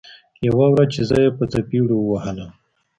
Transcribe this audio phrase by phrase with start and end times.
[0.47, 2.51] يوه ورځ چې زه يې په څپېړو ووهلم.